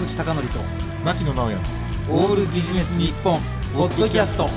[0.00, 0.40] 口貴教と
[1.04, 1.58] 牧野直哉
[2.10, 3.38] オールビジネス日本
[3.74, 4.48] ポッドキャスト。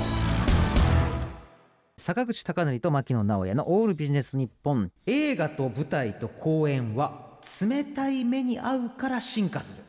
[1.98, 4.90] 坂口孝則と牧野直哉の「オールビジネス日本。
[5.04, 9.82] 映画と舞台と公演は冷たい目に合うから進化する」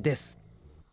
[0.00, 0.38] です。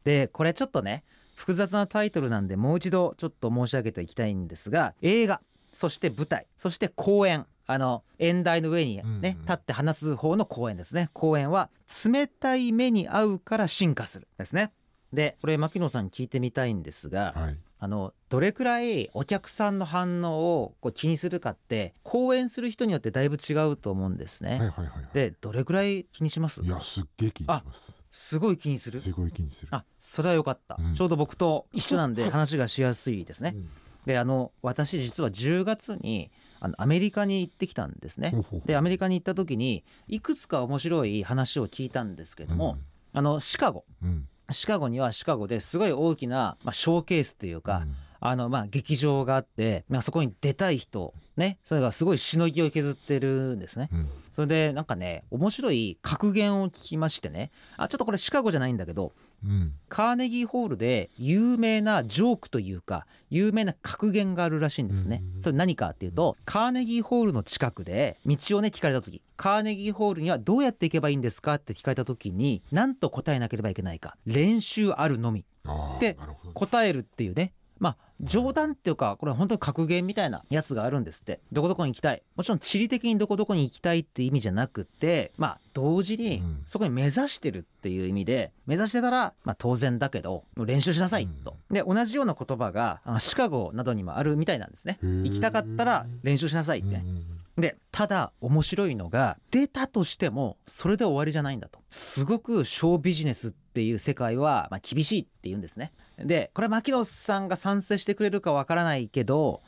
[0.04, 9.22] でこれちょっとね複雑なタイトルなんでもう一度ちょっと申し上げていきたいんですが映画そして舞台そして公演あの演台の上にね、うんうん。
[9.22, 11.10] 立って話す方の公演ですね。
[11.14, 11.70] 公演は
[12.06, 14.72] 冷たい目に合うから進化するですね。
[15.14, 17.58] でこれ牧野さんに聞いてみたいんですが、はい。
[17.84, 24.52] あのどれくらいお客さんの反応をこう気にするかって講演する人によってだいぶ違うと思うんですね。
[24.52, 25.08] はいはいはいはい。
[25.14, 26.62] でどれくらい気にします？
[26.62, 28.04] いやすっげえ気にします。
[28.12, 29.00] すごい気にする。
[29.00, 29.70] すごい気にする。
[29.72, 30.94] あそれはよかった、うん。
[30.94, 33.54] ちょうど僕と一緒なんで話がしやすいですね。
[33.56, 33.70] うん
[34.06, 38.34] であの私実は10月にあのアメリカに行ってきたんですね。
[38.66, 42.78] でアメリカに行った時にいくつか面白い話を聞いたんですけども、
[43.14, 43.86] あのシカゴ。
[44.04, 44.28] うん。
[44.52, 53.90] シカゴにはシカゴですごい大きな、まあ、ショーケースというか、うんあのまあ劇場があって、まあ、そこに出たい人ねそれがすごいしのぎを削ってるんですね。
[53.92, 54.10] うん。
[54.32, 57.52] それでなんかね面白い格言を聞きましてね。
[57.78, 59.12] あちょっとこれシカゴじゃないんだけど
[59.44, 59.74] うん。
[59.90, 65.24] カーネギーホールで有名なジョークというか有名な格言があるらしいんですね。
[65.36, 65.42] うん。
[65.42, 74.16] それ何かっていうとカーネギーホールの近くで道をね聞かれた時カーネギーホールにはどうやって行けばいいんですかって聞かれた時に何と答えなければいけないか。
[74.28, 75.44] 練習あるのみ。
[75.66, 76.54] あーでなるほど。
[76.54, 81.42] 答えるっていうねまあ冗談っていうかこれは本当に格言みたいなやつがあるんですって。
[81.52, 82.22] どこどこに行きたい。
[82.36, 86.62] もちろん地理的にどこどこに行きたいって意味じゃなくってまあ同時にうん。
[86.66, 91.58] そこに目指してるっていう意味で目指してたらまあ当然だけど練習しなさいと。
[91.72, 95.00] で同じような言葉がシカゴなどにもあるみたいなんですね。
[95.02, 96.90] 行きたかったら練習しなさいって。
[96.90, 97.11] ねうんうん
[97.58, 101.80] でただ面白いのが出たとしてもそれで終わりじゃないんだと。
[101.90, 105.92] すごくショービジネスっていう世界はまあ厳しいって言うんですね。
[106.18, 109.62] でこれは牧野さんが賛成してくれるかわからないけど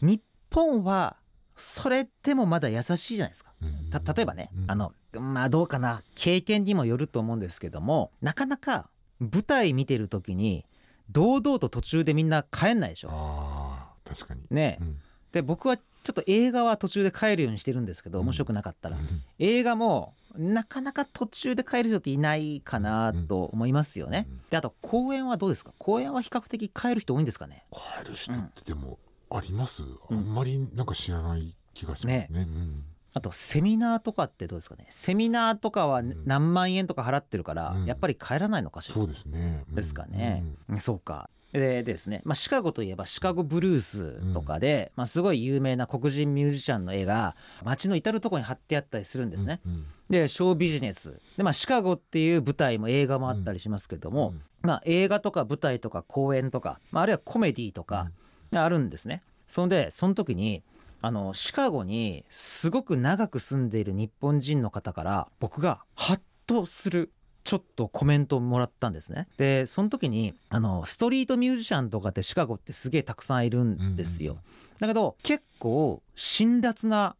[0.00, 1.16] 日本は
[1.56, 3.52] それでもまだ優しいじゃないですか。
[3.60, 4.70] 例えばね、うん。
[4.70, 10.66] あのまあどうかな経験にもよると思うんですけどもなかなか舞台見てる時に
[11.10, 13.08] 堂々と途中でみんな帰んないでしょ。
[13.12, 14.42] あー確かに。
[14.50, 14.78] ね。
[14.80, 14.98] うん。
[15.32, 18.96] で僕はちょっと映画は途中で帰るようにしてるんですけど面白くなかったら、
[19.40, 24.40] 映画もなかなか途中で帰る人っていないかなと思いますよね、うん。
[24.48, 25.72] であと公演はどうですか？
[25.78, 27.64] 公演は比較的帰る人多いんですかね？
[27.72, 29.00] 帰る人ってでも
[29.30, 29.82] あります？
[29.82, 30.18] あうん。
[30.20, 32.46] んまりなんか知らない気がしますね。
[32.48, 32.84] うん。
[33.12, 34.86] あとセミナーとかってどうですかね？
[34.90, 36.14] セミナーとかはん。
[36.24, 37.84] 何万円とか払ってるから、うん。
[37.86, 39.64] やっぱり帰らないのかしら、そうですね。
[39.68, 39.74] うん。
[39.74, 40.44] ですかね。
[40.68, 40.80] うんうん。
[40.80, 49.60] そうかででですね、まあ、シカゴといえばシカゴブルースとかで、まあ、すごい有名な黒人ミュージシャンの絵が街の至る所に貼ってあったりするんですね。
[49.66, 51.20] うんでショービジネス。
[51.36, 58.10] で、まあ、シカゴっていう舞台も映画もあったりしますけども、まあ、映画とか舞台とか公演とか、まあ、あるいはコメディとか
[58.52, 59.22] あるんですね。
[59.48, 60.62] そんでその時に
[61.02, 67.12] あのシカゴにすごく長く住んでいる日本人の方から僕がハッとする
[67.46, 69.28] ちょっとコメントをもらったんですね。
[69.38, 74.38] でその時にあのストリートミュージシャンとかってシカゴってすげえたくさんいるんですよ。
[74.80, 77.14] だけど結構辛辣な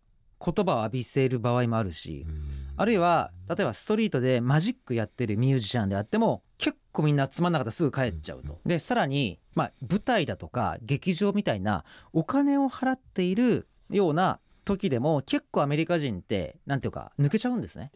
[0.44, 8.60] 言葉を浴びせる場合もあるし、うんあるいは例えばストリートでマジックやってるミュージシャンであっても結構みんなつまんなかったらすぐ帰っちゃうと。
[8.66, 17.92] でさらに、まあ、舞台だとか劇場みたいなお金を払っているような時でも結構アメリカ人ってなんていうか抜けちゃうんですね。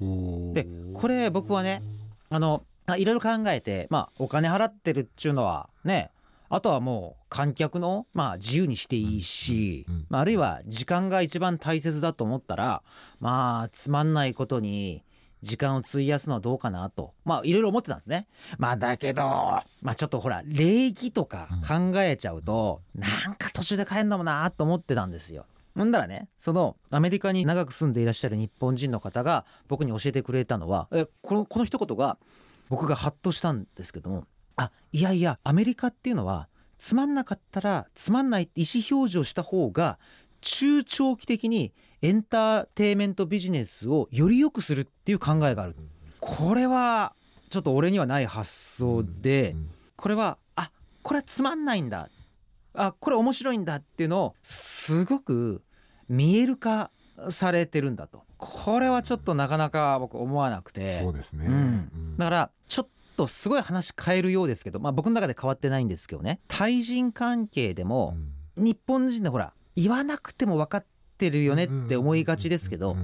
[0.55, 1.83] でこれ僕はね
[2.31, 6.11] あのあいろいろ考えてまあお金払ってるっちゅうのはね
[6.49, 12.83] あとはもう観客のまあ自由にしていいし、まあ、あるいは時間が一番大切だと思ったら
[13.21, 15.05] まあつまんないことに
[15.43, 18.27] 時間を費やすのはどうかなとまあいろいろ思ってたんですね。
[18.59, 25.47] まあだけどまあちょっとほら礼儀とか考えちゃうと、なんか途中で帰るのもなと思ってたんですよ。
[25.75, 32.19] ほんだらねそのアメリカに長く住んでいらっしゃる日本人の方が僕に教えてくれたのはえこのこの一言が
[32.69, 34.27] 僕がハッとしたんですけども
[34.57, 39.99] あいやいやアメリカっていうのはつまんなかったらつまんないって意思表示をした方が
[40.41, 45.77] 中長期的にエンターテインメントビジネスをより良くするっていう考えがある。
[46.21, 47.15] これは
[47.51, 49.71] ちょっと俺にはない発想で、うん。
[49.97, 50.71] これはあ
[51.03, 52.09] これはつまんないんだ
[52.75, 55.63] あこれ面白いんだっていうのをすごく
[56.09, 56.91] 見える化
[57.31, 58.25] されてるんだと。
[58.39, 61.01] これはちょっとなかなか僕思わなくて。
[61.01, 61.47] そうですね。
[61.47, 61.55] うん。
[61.55, 62.17] うん。
[62.17, 66.41] だからちょっとすごい話変えるようですけど、まあ、僕の中で変わってないんですけどね。
[66.49, 68.15] 対人関係でも
[68.57, 68.65] うん。
[68.65, 70.87] 日本人でほら言わなくても分かっ
[71.29, 72.97] ってるよねって思いがちですけど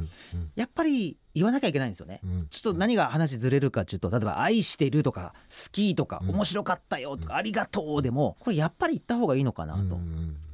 [0.55, 2.23] やっぱり言わなきゃいけないんですよね。
[2.49, 6.31] ちょっと何が話ずれるかちょっと例えば「愛してる」とか「好き」とか「うん。
[6.31, 9.99] 面白かったよ」とか「ありがとう」でもこれやっぱり言った方がいいのかなと。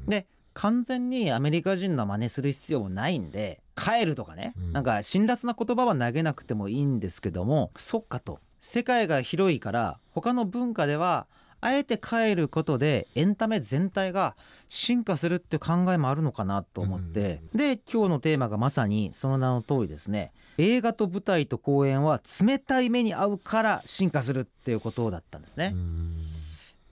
[0.09, 4.73] で完全にアメリカ人の真似する必要もないんで「帰る」とかね、うん。
[4.73, 8.41] なんか辛辣な言葉は投げなくてもいいんですけどもそっかと。
[8.61, 11.27] 世界が広いから他の文化では
[11.63, 14.37] あえて帰ることでエンタメ全体が
[14.69, 20.33] 進化するっていう考えもあるのかなと思って、で今日のテーマがまさにその名の通りですね。
[20.59, 25.71] 映画と舞台と公演は冷たい目に遭うから進化するっていうことだったんですね。
[25.73, 26.17] うん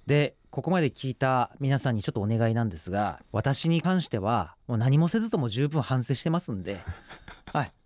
[0.07, 6.83] でここまで聞いた皆さんにちょっとお願いなんですが私に関してはもう何もせずとも十分反省してますんで、はい、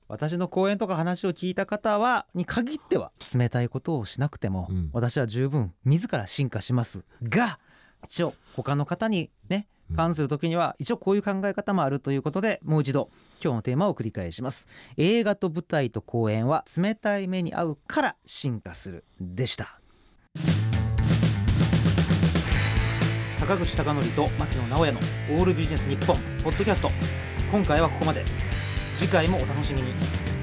[0.07, 4.91] 私の講演とか話を聞いた方はに限っては冷たいことをしなくても、うん。
[4.93, 7.05] 私は十分自ら進化します。
[7.23, 7.59] が
[8.05, 9.97] 一応他の方にねうん。
[9.97, 13.11] 関する時には一応こういう考え方もあるということでもう一度
[13.43, 14.69] 今日のテーマを繰り返します。
[14.99, 19.81] 映画と舞台と公演は冷たい目に遭うから進化するでした。
[23.33, 25.01] 坂口孝則と牧野直哉の
[25.39, 26.91] 「オールビジネス日本ポッドキャスト。
[27.51, 28.25] 今回はここまで
[28.95, 30.34] 次回もお楽しみに。